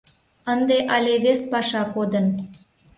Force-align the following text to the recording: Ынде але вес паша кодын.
Ынде 0.53 0.77
але 0.95 1.13
вес 1.23 1.41
паша 1.51 1.83
кодын. 1.93 2.25